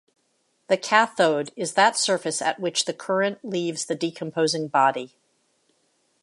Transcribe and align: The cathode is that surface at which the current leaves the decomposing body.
The 0.67 0.77
cathode 0.77 1.51
is 1.55 1.75
that 1.75 1.95
surface 1.95 2.41
at 2.41 2.59
which 2.59 2.85
the 2.85 2.93
current 2.95 3.45
leaves 3.45 3.85
the 3.85 3.93
decomposing 3.93 4.67
body. 4.69 5.13